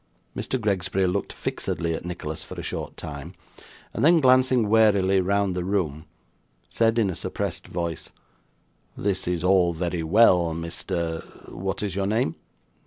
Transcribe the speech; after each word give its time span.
Mr. 0.35 0.59
Gregsbury 0.59 1.05
looked 1.05 1.31
fixedly 1.31 1.93
at 1.93 2.03
Nicholas 2.03 2.41
for 2.43 2.55
a 2.59 2.63
short 2.63 2.97
time, 2.97 3.35
and 3.93 4.03
then 4.03 4.19
glancing 4.19 4.67
warily 4.67 5.21
round 5.21 5.53
the 5.53 5.63
room, 5.63 6.05
said 6.71 6.97
in 6.97 7.11
a 7.11 7.15
suppressed 7.15 7.67
voice: 7.67 8.11
'This 8.97 9.27
is 9.27 9.43
all 9.43 9.73
very 9.73 10.01
well, 10.01 10.55
Mr 10.55 11.47
what 11.53 11.83
is 11.83 11.95
your 11.95 12.07
name? 12.07 12.33